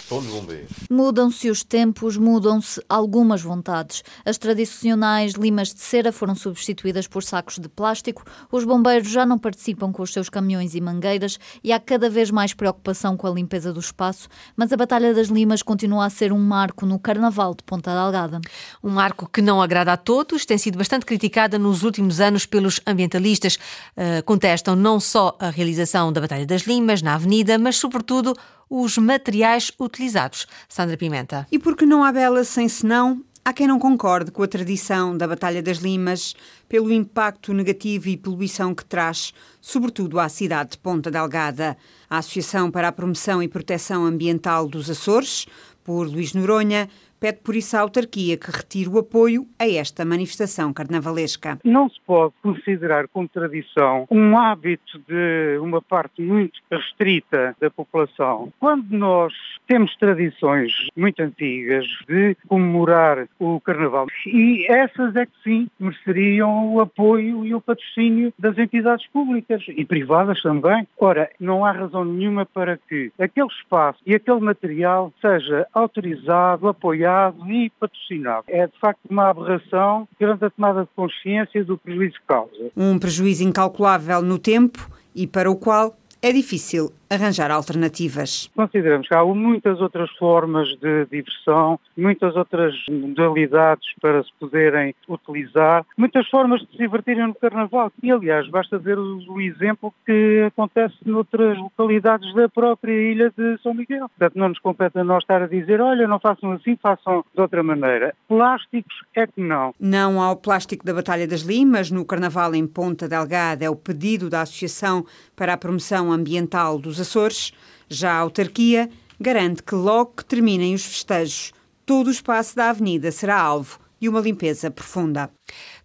Todos 0.09 0.27
bombeiros. 0.27 0.71
Mudam-se 0.89 1.51
os 1.51 1.63
tempos, 1.63 2.17
mudam-se 2.17 2.81
algumas 2.89 3.43
vontades. 3.43 4.03
As 4.25 4.39
tradicionais 4.39 5.33
limas 5.33 5.71
de 5.71 5.81
cera 5.81 6.11
foram 6.11 6.33
substituídas 6.33 7.07
por 7.07 7.23
sacos 7.23 7.59
de 7.59 7.69
plástico, 7.69 8.23
os 8.51 8.63
bombeiros 8.63 9.07
já 9.07 9.23
não 9.23 9.37
participam 9.37 9.91
com 9.91 10.01
os 10.01 10.11
seus 10.11 10.27
caminhões 10.27 10.73
e 10.73 10.81
mangueiras 10.81 11.39
e 11.63 11.71
há 11.71 11.79
cada 11.79 12.09
vez 12.09 12.31
mais 12.31 12.55
preocupação 12.55 13.15
com 13.15 13.27
a 13.27 13.29
limpeza 13.29 13.71
do 13.71 13.79
espaço, 13.79 14.27
mas 14.57 14.73
a 14.73 14.77
Batalha 14.77 15.13
das 15.13 15.27
Limas 15.27 15.61
continua 15.61 16.05
a 16.05 16.09
ser 16.09 16.33
um 16.33 16.39
marco 16.39 16.87
no 16.87 16.97
Carnaval 16.97 17.53
de 17.53 17.63
Ponta 17.63 17.93
Delgada. 17.93 18.41
Um 18.83 18.89
marco 18.89 19.29
que 19.31 19.43
não 19.43 19.61
agrada 19.61 19.93
a 19.93 19.97
todos, 19.97 20.43
tem 20.43 20.57
sido 20.57 20.79
bastante 20.79 21.05
criticada 21.05 21.59
nos 21.59 21.83
últimos 21.83 22.19
anos 22.19 22.47
pelos 22.47 22.81
ambientalistas. 22.87 23.57
Uh, 23.95 24.23
contestam 24.25 24.75
não 24.75 24.99
só 24.99 25.37
a 25.39 25.51
realização 25.51 26.11
da 26.11 26.19
Batalha 26.19 26.47
das 26.47 26.63
Limas 26.63 27.03
na 27.03 27.13
Avenida, 27.13 27.59
mas 27.59 27.75
sobretudo 27.75 28.33
os 28.69 28.97
materiais 28.97 29.71
utilizados. 29.79 30.45
Sandra 30.67 30.95
Pimenta. 30.95 31.47
E 31.51 31.57
porque 31.57 31.85
não 31.85 32.03
há 32.03 32.11
bela 32.11 32.43
sem 32.43 32.69
senão, 32.69 33.23
há 33.43 33.51
quem 33.51 33.67
não 33.67 33.79
concorde 33.79 34.31
com 34.31 34.43
a 34.43 34.47
tradição 34.47 35.17
da 35.17 35.27
Batalha 35.27 35.63
das 35.63 35.77
Limas 35.77 36.35
pelo 36.67 36.91
impacto 36.91 37.53
negativo 37.53 38.09
e 38.09 38.17
poluição 38.17 38.75
que 38.75 38.85
traz, 38.85 39.33
sobretudo 39.59 40.19
à 40.19 40.29
cidade 40.29 40.71
de 40.71 40.77
Ponta 40.77 41.09
Delgada. 41.09 41.75
A 42.09 42.19
Associação 42.19 42.69
para 42.69 42.87
a 42.87 42.91
Promoção 42.91 43.41
e 43.41 43.47
Proteção 43.47 44.05
Ambiental 44.05 44.67
dos 44.67 44.89
Açores, 44.89 45.47
por 45.83 46.07
Luís 46.07 46.33
Noronha, 46.33 46.87
pede 47.19 47.39
por 47.39 47.55
isso 47.55 47.75
à 47.75 47.81
autarquia 47.81 48.37
que 48.37 48.49
retire 48.49 48.89
o 48.89 48.97
apoio 48.97 49.45
a 49.59 49.67
esta 49.67 50.05
manifestação 50.05 50.71
carnavalesca. 50.73 51.59
Não 51.63 51.89
se 51.89 51.99
pode 52.05 52.33
considerar 52.41 53.07
como 53.07 53.27
tradição 53.27 54.07
um 54.09 54.37
hábito 54.37 54.99
de 55.07 55.57
uma 55.59 55.81
parte 55.81 56.21
muito 56.21 56.59
restrita 56.71 57.55
da 57.59 57.69
população. 57.69 58.51
Quando 58.59 58.91
nós 58.91 59.33
temos 59.67 59.95
tradições 59.97 60.71
muito 60.95 61.21
antigas 61.21 61.85
de 62.07 62.35
comemorar 62.47 63.27
o 63.39 63.59
carnaval, 63.59 64.07
e 64.25 64.65
essas 64.69 65.15
é 65.15 65.25
que 65.25 65.31
sim 65.43 65.67
mereceriam 65.79 66.73
o 66.73 66.79
apoio 66.79 67.45
e 67.45 67.53
o 67.53 67.61
patrocínio 67.61 68.33
das 68.39 68.57
entidades 68.57 69.05
públicas 69.07 69.63
e 69.67 69.85
privadas 69.85 70.41
também. 70.41 70.87
Ora, 70.97 71.29
não 71.39 71.65
há 71.65 71.71
razão 71.71 72.05
nenhuma 72.05 72.45
para 72.45 72.77
que 72.77 73.11
aquele 73.19 73.47
espaço 73.47 73.99
e 74.05 74.15
aquele 74.15 74.39
material 74.39 75.13
seja 75.21 75.67
autorizado, 75.73 76.67
apoiado 76.67 77.08
e 77.47 77.71
patrocinado. 77.79 78.45
É 78.47 78.67
de 78.67 78.77
facto 78.79 78.99
uma 79.09 79.29
aberração 79.29 80.07
perante 80.17 80.45
a 80.45 80.49
tomada 80.49 80.83
de 80.83 80.89
consciência 80.95 81.63
do 81.63 81.77
prejuízo 81.77 82.13
que 82.13 82.27
causa. 82.27 82.71
Um 82.75 82.97
prejuízo 82.99 83.43
incalculável 83.43 84.21
no 84.21 84.37
tempo 84.37 84.89
e 85.15 85.27
para 85.27 85.49
o 85.49 85.55
qual 85.55 85.95
é 86.21 86.31
difícil 86.31 86.91
arranjar 87.09 87.51
alternativas. 87.51 88.49
Consideramos 88.55 89.07
que 89.07 89.15
há 89.15 89.23
muitas 89.23 89.81
outras 89.81 90.09
formas 90.11 90.67
de 90.79 91.05
diversão, 91.05 91.79
muitas 91.97 92.35
outras 92.35 92.75
modalidades 92.89 93.87
para 94.01 94.23
se 94.23 94.29
poderem 94.39 94.93
utilizar, 95.07 95.85
muitas 95.97 96.27
formas 96.29 96.61
de 96.61 96.67
se 96.71 96.77
divertirem 96.77 97.27
no 97.27 97.35
Carnaval. 97.35 97.91
E, 98.01 98.11
aliás, 98.11 98.47
basta 98.49 98.77
ver 98.77 98.97
o 98.97 99.41
exemplo 99.41 99.93
que 100.05 100.43
acontece 100.47 100.95
noutras 101.05 101.57
localidades 101.57 102.33
da 102.35 102.47
própria 102.47 102.93
ilha 102.93 103.31
de 103.35 103.57
São 103.61 103.73
Miguel. 103.73 104.07
Portanto, 104.09 104.37
não 104.37 104.49
nos 104.49 104.59
compete 104.59 104.99
a 104.99 105.03
nós 105.03 105.23
estar 105.23 105.41
a 105.41 105.47
dizer, 105.47 105.81
olha, 105.81 106.07
não 106.07 106.19
façam 106.19 106.51
assim, 106.51 106.77
façam 106.81 107.23
de 107.33 107.41
outra 107.41 107.63
maneira. 107.63 108.13
Plásticos 108.27 108.95
é 109.15 109.25
que 109.25 109.41
não. 109.41 109.73
Não 109.79 110.21
ao 110.21 110.35
plástico 110.35 110.85
da 110.85 110.93
Batalha 110.93 111.27
das 111.27 111.41
Limas, 111.41 111.89
no 111.89 112.05
Carnaval 112.05 112.53
em 112.53 112.67
Ponta 112.67 113.07
Delgada, 113.07 113.65
é 113.65 113.69
o 113.69 113.75
pedido 113.75 114.29
da 114.29 114.41
Associação 114.41 115.05
para 115.35 115.53
a 115.53 115.57
Promoção 115.57 116.11
Ambiental 116.11 116.77
dos 116.77 116.98
Açores, 116.99 117.51
já 117.89 118.11
a 118.11 118.17
autarquia 118.17 118.89
garante 119.19 119.63
que 119.63 119.75
logo 119.75 120.13
que 120.17 120.25
terminem 120.25 120.73
os 120.73 120.85
festejos, 120.85 121.51
todo 121.85 122.07
o 122.07 122.11
espaço 122.11 122.55
da 122.55 122.69
avenida 122.69 123.11
será 123.11 123.39
alvo 123.39 123.79
e 123.99 124.07
uma 124.07 124.21
limpeza 124.21 124.71
profunda. 124.71 125.29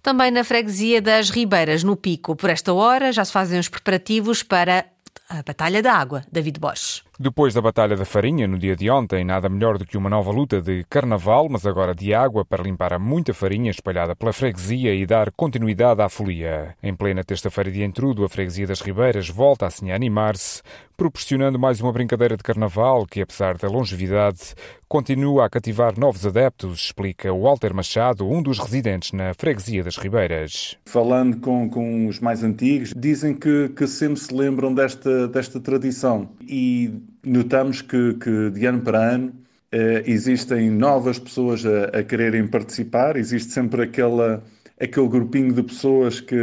Também 0.02 0.30
na 0.30 0.44
freguesia 0.44 1.00
das 1.02 1.30
Ribeiras, 1.30 1.82
no 1.82 1.96
Pico, 1.96 2.36
por 2.36 2.50
esta 2.50 2.72
hora 2.72 3.10
já 3.10 3.24
se 3.24 3.32
fazem 3.32 3.58
os 3.58 3.68
preparativos 3.68 4.42
para 4.42 4.86
a 5.28 5.42
Batalha 5.42 5.82
da 5.82 5.94
Água. 5.94 6.22
David 6.30 6.60
Bosch. 6.60 7.02
Depois 7.18 7.54
da 7.54 7.60
Batalha 7.60 7.96
da 7.96 8.04
Farinha, 8.04 8.48
no 8.48 8.58
dia 8.58 8.74
de 8.74 8.90
ontem, 8.90 9.24
nada 9.24 9.48
melhor 9.48 9.78
do 9.78 9.86
que 9.86 9.96
uma 9.96 10.10
nova 10.10 10.32
luta 10.32 10.60
de 10.60 10.82
carnaval, 10.90 11.48
mas 11.48 11.64
agora 11.64 11.94
de 11.94 12.12
água, 12.12 12.44
para 12.44 12.64
limpar 12.64 12.92
a 12.92 12.98
muita 12.98 13.32
farinha 13.32 13.70
espalhada 13.70 14.16
pela 14.16 14.32
freguesia 14.32 14.92
e 14.92 15.06
dar 15.06 15.30
continuidade 15.30 16.02
à 16.02 16.08
folia. 16.08 16.74
Em 16.82 16.92
plena 16.92 17.22
terça-feira 17.22 17.70
de 17.70 17.84
entrudo, 17.84 18.24
a 18.24 18.28
freguesia 18.28 18.66
das 18.66 18.80
Ribeiras 18.80 19.28
volta 19.28 19.64
assim 19.64 19.92
a 19.92 19.94
animar-se, 19.94 20.60
proporcionando 20.96 21.56
mais 21.56 21.80
uma 21.80 21.92
brincadeira 21.92 22.36
de 22.36 22.42
carnaval 22.42 23.06
que, 23.06 23.20
apesar 23.20 23.56
da 23.58 23.68
longevidade, 23.68 24.54
continua 24.88 25.46
a 25.46 25.50
cativar 25.50 25.98
novos 25.98 26.26
adeptos, 26.26 26.86
explica 26.86 27.32
Walter 27.32 27.74
Machado, 27.74 28.28
um 28.28 28.42
dos 28.42 28.58
residentes 28.58 29.12
na 29.12 29.34
freguesia 29.34 29.82
das 29.82 29.96
Ribeiras. 29.96 30.76
Falando 30.86 31.38
com, 31.38 31.68
com 31.68 32.06
os 32.06 32.20
mais 32.20 32.44
antigos, 32.44 32.92
dizem 32.96 33.34
que, 33.34 33.70
que 33.70 33.86
sempre 33.86 34.20
se 34.20 34.32
lembram 34.32 34.72
desta, 34.72 35.28
desta 35.28 35.60
tradição 35.60 36.28
e 36.40 37.03
notamos 37.24 37.82
que, 37.82 38.14
que 38.14 38.50
de 38.50 38.66
ano 38.66 38.80
para 38.82 39.14
ano 39.14 39.32
eh, 39.72 40.02
existem 40.06 40.70
novas 40.70 41.18
pessoas 41.18 41.64
a, 41.66 41.98
a, 41.98 42.02
quererem 42.02 42.46
participar, 42.46 43.16
existe 43.16 43.52
sempre 43.52 43.82
aquela, 43.82 44.42
aquele 44.80 45.08
grupinho 45.08 45.52
de 45.52 45.62
pessoas 45.62 46.20
que, 46.20 46.36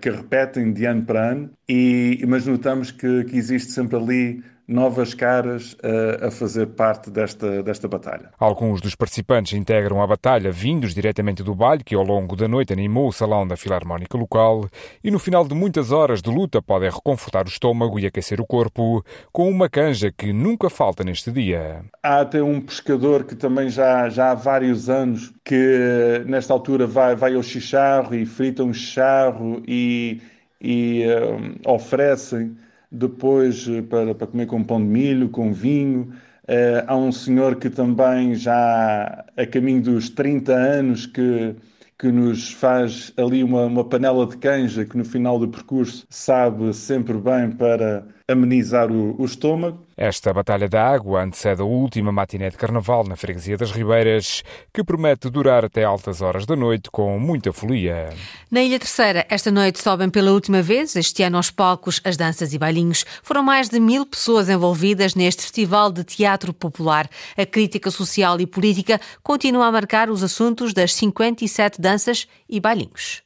que 0.00 0.10
repetem 0.10 0.72
de 0.72 0.84
ano 0.84 1.02
para 1.02 1.30
ano, 1.32 1.50
e, 1.68 2.22
mas 2.28 2.46
notamos 2.46 2.90
que, 2.90 3.24
que 3.24 3.36
existe 3.36 3.72
sempre 3.72 3.96
ali 3.96 4.44
novas 4.66 5.12
caras 5.12 5.76
a, 5.82 6.28
a, 6.28 6.30
fazer 6.30 6.66
parte 6.68 7.10
desta, 7.10 7.62
desta 7.62 7.86
batalha. 7.86 8.30
Alguns 8.38 8.80
dos 8.80 8.94
participantes 8.94 9.52
integram 9.52 10.02
a 10.02 10.06
batalha 10.06 10.50
vindos 10.50 10.94
diretamente 10.94 11.42
do 11.42 11.54
baile 11.54 11.84
que 11.84 11.94
ao 11.94 12.02
longo 12.02 12.34
da 12.34 12.48
noite 12.48 12.72
animou 12.72 13.08
o 13.08 13.12
salão 13.12 13.46
da 13.46 13.56
Filarmónica 13.56 14.16
local 14.16 14.68
e 15.02 15.10
no 15.10 15.18
final 15.18 15.46
de 15.46 15.54
muitas 15.54 15.92
horas 15.92 16.22
de 16.22 16.30
luta 16.30 16.62
podem 16.62 16.90
reconfortar 16.90 17.44
o 17.44 17.48
estômago 17.48 17.98
e 17.98 18.06
aquecer 18.06 18.40
o 18.40 18.46
corpo 18.46 19.04
com 19.30 19.50
uma 19.50 19.68
canja 19.68 20.10
que 20.10 20.32
nunca 20.32 20.70
falta 20.70 21.04
neste 21.04 21.30
dia. 21.30 21.84
Há 22.02 22.20
até 22.20 22.42
um 22.42 22.60
pescador 22.60 23.24
que 23.24 23.34
também 23.34 23.68
já, 23.68 24.08
já 24.08 24.30
há 24.30 24.34
vários 24.34 24.88
anos 24.88 25.32
que 25.44 26.24
nesta 26.26 26.52
altura 26.52 26.86
vai, 26.86 27.14
vai 27.14 27.34
ao 27.34 27.42
chicharro 27.42 28.14
e 28.14 28.24
frita 28.24 28.64
um 28.64 28.72
chicharro 28.72 29.62
e, 29.66 30.22
e 30.60 31.04
um, 31.06 31.70
oferecem 31.70 32.56
depois 32.94 33.66
eh, 33.68 33.82
para, 33.82 34.14
para 34.14 34.26
comer 34.26 34.46
com 34.46 34.62
pão 34.62 34.80
de 34.80 34.86
milho, 34.86 35.28
com 35.28 35.52
vinho. 35.52 36.12
Uh, 36.44 36.84
há 36.86 36.96
um 36.96 37.10
senhor 37.10 37.56
que 37.56 37.70
também 37.70 38.34
já 38.34 39.24
a 39.36 39.46
caminho 39.46 39.82
dos 39.82 40.10
30 40.10 40.52
anos 40.52 41.06
que, 41.06 41.56
que 41.98 42.12
nos 42.12 42.52
faz 42.52 43.12
ali 43.16 43.42
uma, 43.42 43.64
uma 43.64 43.84
panela 43.88 44.26
de 44.26 44.36
canja 44.36 44.84
que 44.84 44.96
no 44.96 45.04
final 45.04 45.38
do 45.38 45.48
percurso 45.48 46.06
sabe 46.10 46.74
sempre 46.74 47.14
bem 47.14 47.50
para 47.50 48.06
amenizar 48.26 48.90
o, 48.90 49.14
o 49.20 49.24
estômago. 49.24 49.84
Esta 49.96 50.32
Batalha 50.32 50.68
da 50.68 50.84
Água 50.84 51.22
antecede 51.22 51.60
a 51.60 51.64
última 51.64 52.10
matiné 52.10 52.50
de 52.50 52.56
Carnaval 52.56 53.04
na 53.04 53.16
Freguesia 53.16 53.56
das 53.56 53.70
Ribeiras, 53.70 54.42
que 54.72 54.82
promete 54.82 55.30
durar 55.30 55.64
até 55.64 55.84
altas 55.84 56.20
horas 56.20 56.46
da 56.46 56.56
noite 56.56 56.90
com 56.90 57.18
muita 57.18 57.52
folia. 57.52 58.08
Na 58.50 58.62
Ilha 58.62 58.78
Terceira, 58.78 59.26
esta 59.28 59.50
noite 59.50 59.80
sobem 59.80 60.08
pela 60.10 60.32
última 60.32 60.62
vez, 60.62 60.96
este 60.96 61.22
ano 61.22 61.36
aos 61.36 61.50
palcos, 61.50 62.00
as 62.02 62.16
danças 62.16 62.52
e 62.52 62.58
bailinhos. 62.58 63.04
Foram 63.22 63.42
mais 63.42 63.68
de 63.68 63.78
mil 63.78 64.06
pessoas 64.06 64.48
envolvidas 64.48 65.14
neste 65.14 65.42
festival 65.42 65.92
de 65.92 66.02
teatro 66.02 66.52
popular. 66.52 67.08
A 67.36 67.46
crítica 67.46 67.90
social 67.90 68.40
e 68.40 68.46
política 68.46 69.00
continua 69.22 69.66
a 69.66 69.72
marcar 69.72 70.10
os 70.10 70.22
assuntos 70.22 70.72
das 70.72 70.94
57 70.94 71.80
danças 71.80 72.26
e 72.48 72.58
bailinhos. 72.58 73.23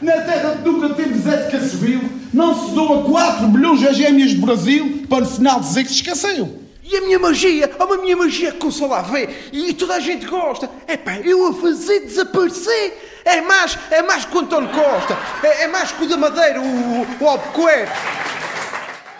Na 0.00 0.12
terra 0.12 0.56
que 0.56 0.68
nunca 0.68 0.94
temos 0.94 1.26
ética 1.26 1.60
civil, 1.60 2.00
não 2.32 2.54
se 2.54 2.74
doa 2.74 3.04
4 3.04 3.46
bilhões 3.48 3.84
a 3.86 3.92
gêmeas 3.92 4.34
do 4.34 4.46
Brasil 4.46 5.04
para 5.08 5.20
no 5.20 5.30
final 5.30 5.60
dizer 5.60 5.84
que 5.84 5.90
se 5.90 5.96
esqueceu. 5.96 6.68
E 6.90 6.96
a 6.96 7.00
minha 7.02 7.18
magia, 7.18 7.70
há 7.78 7.84
uma 7.84 7.98
minha 7.98 8.16
magia 8.16 8.50
que 8.50 8.58
consola 8.58 9.00
a 9.00 9.02
ver 9.02 9.50
e 9.52 9.74
toda 9.74 9.94
a 9.94 10.00
gente 10.00 10.24
gosta. 10.26 10.70
É 10.86 10.96
pá, 10.96 11.16
eu 11.18 11.46
a 11.46 11.52
fazer 11.52 12.00
desaparecer. 12.00 13.20
É 13.24 13.42
mais, 13.42 13.78
é 13.90 14.02
mais 14.02 14.24
que 14.24 14.34
o 14.34 14.40
António 14.40 14.70
Costa, 14.70 15.18
é, 15.42 15.64
é 15.64 15.68
mais 15.68 15.92
que 15.92 16.04
o 16.04 16.08
da 16.08 16.16
Madeira, 16.16 16.60
o, 16.60 17.06
o 17.20 17.28
Albuquerque. 17.28 17.92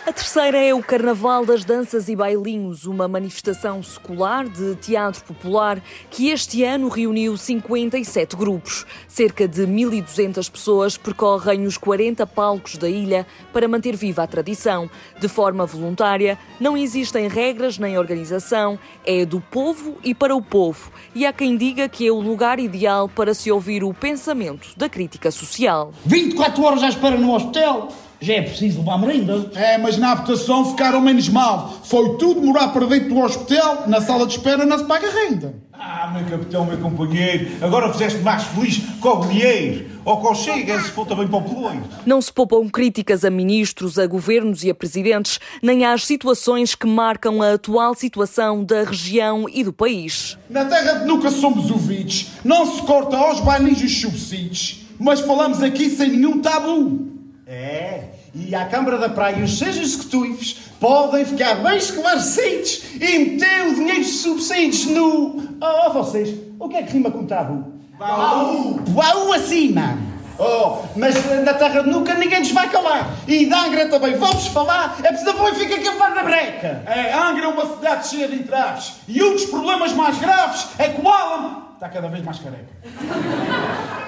A 0.09 0.11
terceira 0.11 0.57
é 0.57 0.73
o 0.73 0.81
Carnaval 0.81 1.45
das 1.45 1.63
Danças 1.63 2.09
e 2.09 2.15
Bailinhos, 2.15 2.87
uma 2.87 3.07
manifestação 3.07 3.83
secular 3.83 4.49
de 4.49 4.75
teatro 4.77 5.23
popular 5.23 5.79
que 6.09 6.29
este 6.29 6.63
ano 6.63 6.89
reuniu 6.89 7.37
57 7.37 8.35
grupos. 8.35 8.87
Cerca 9.07 9.47
de 9.47 9.67
1.200 9.67 10.49
pessoas 10.49 10.97
percorrem 10.97 11.67
os 11.67 11.77
40 11.77 12.25
palcos 12.25 12.75
da 12.75 12.89
ilha 12.89 13.27
para 13.53 13.67
manter 13.67 13.95
viva 13.95 14.23
a 14.23 14.27
tradição. 14.27 14.89
De 15.19 15.27
forma 15.27 15.67
voluntária, 15.67 16.39
não 16.59 16.75
existem 16.75 17.27
regras 17.27 17.77
nem 17.77 17.95
organização, 17.95 18.79
é 19.05 19.23
do 19.27 19.39
povo 19.39 19.99
e 20.03 20.15
para 20.15 20.35
o 20.35 20.41
povo. 20.41 20.91
E 21.13 21.23
há 21.23 21.31
quem 21.31 21.55
diga 21.55 21.87
que 21.87 22.07
é 22.07 22.11
o 22.11 22.19
lugar 22.19 22.59
ideal 22.59 23.07
para 23.07 23.35
se 23.35 23.51
ouvir 23.51 23.83
o 23.83 23.93
pensamento 23.93 24.69
da 24.75 24.89
crítica 24.89 25.29
social. 25.29 25.93
24 26.03 26.63
horas 26.63 26.81
à 26.81 26.89
espera 26.89 27.15
no 27.15 27.31
hotel 27.31 27.89
já 28.21 28.33
é 28.35 28.41
preciso 28.41 28.79
levar 28.79 28.97
merenda. 28.97 29.49
É, 29.55 29.77
mas 29.77 29.97
na 29.97 30.11
habitação 30.11 30.65
ficaram 30.65 31.01
menos 31.01 31.29
mal. 31.29 31.73
Foi 31.83 32.17
tudo 32.17 32.41
morar 32.41 32.69
para 32.69 32.85
dentro 32.85 33.09
do 33.09 33.19
hospital, 33.19 33.83
na 33.87 34.01
sala 34.01 34.25
de 34.25 34.33
espera 34.33 34.65
não 34.65 34.77
se 34.77 34.85
paga 34.85 35.09
renda. 35.09 35.69
Ah, 35.81 36.11
meu 36.13 36.25
capitão, 36.25 36.65
meu 36.65 36.77
companheiro, 36.77 37.51
agora 37.61 37.89
fizeste 37.93 38.19
mais 38.19 38.43
feliz 38.43 38.81
com 38.99 39.09
o 39.09 39.19
Guilheiro 39.21 39.85
ou 40.03 40.17
com 40.17 40.33
o 40.33 40.35
Chega, 40.35 40.77
se 40.81 40.91
for 40.91 41.07
também 41.07 41.25
para 41.25 41.37
o 41.37 41.41
Peloiro. 41.41 41.81
Não 42.05 42.21
se 42.21 42.33
poupam 42.33 42.67
críticas 42.67 43.23
a 43.23 43.29
ministros, 43.29 43.97
a 43.97 44.05
governos 44.05 44.61
e 44.65 44.69
a 44.69 44.75
presidentes, 44.75 45.39
nem 45.63 45.85
às 45.85 46.05
situações 46.05 46.75
que 46.75 46.85
marcam 46.85 47.41
a 47.41 47.53
atual 47.53 47.95
situação 47.95 48.61
da 48.61 48.83
região 48.83 49.47
e 49.47 49.63
do 49.63 49.71
país. 49.71 50.37
Na 50.49 50.65
terra 50.65 50.99
de 50.99 51.05
nunca 51.05 51.31
somos 51.31 51.71
ouvidos, 51.71 52.27
não 52.43 52.65
se 52.65 52.81
corta 52.81 53.15
aos 53.15 53.39
bailinhos 53.39 53.81
os 53.81 54.01
subsídios, 54.01 54.81
mas 54.99 55.21
falamos 55.21 55.63
aqui 55.63 55.89
sem 55.89 56.09
nenhum 56.09 56.41
tabu. 56.41 57.18
É, 57.51 58.03
e 58.35 58.53
a 58.53 58.65
Câmara 58.65 58.99
da 58.99 59.09
Praia 59.09 59.37
e 59.37 59.41
os 59.41 59.57
seus 59.57 59.75
executivos 59.75 60.69
podem 60.79 61.25
ficar 61.25 61.55
bem 61.55 61.77
esclarecidos 61.77 62.83
e 63.01 63.17
meter 63.17 63.65
o 63.65 63.73
dinheiro 63.73 64.01
dos 64.01 64.21
subsídios 64.21 64.85
no... 64.85 65.57
Oh, 65.59 65.91
vocês, 65.91 66.37
o 66.59 66.69
que 66.69 66.77
é 66.77 66.83
que 66.83 66.93
rima 66.93 67.09
com 67.09 67.25
tabu? 67.25 67.73
Baú! 67.97 68.79
Baú 68.89 69.33
acima! 69.33 69.97
Oh, 70.37 70.83
mas 70.95 71.15
na 71.43 71.55
terra 71.55 71.81
de 71.81 71.89
nunca 71.89 72.13
ninguém 72.13 72.37
nos 72.37 72.51
vai 72.51 72.69
calar. 72.69 73.15
E 73.27 73.47
da 73.47 73.63
Angra 73.63 73.89
também 73.89 74.15
vamos 74.15 74.45
falar. 74.45 74.99
É 75.03 75.07
preciso 75.07 75.31
apoio 75.31 75.55
fica 75.55 75.73
aqui 75.73 75.89
levar 75.89 76.13
na 76.13 76.21
breca. 76.21 76.83
É, 76.85 77.13
Angra 77.13 77.45
é 77.45 77.47
uma 77.47 77.65
cidade 77.65 78.09
cheia 78.09 78.27
de 78.27 78.35
entraves. 78.35 78.97
E 79.07 79.23
um 79.23 79.31
dos 79.31 79.45
problemas 79.45 79.91
mais 79.93 80.19
graves 80.19 80.67
é 80.77 80.89
que 80.89 81.01
o 81.01 81.09
Alan 81.09 81.68
está 81.79 81.87
cada 81.87 82.09
vez 82.09 82.21
mais 82.25 82.37
careca. 82.39 82.67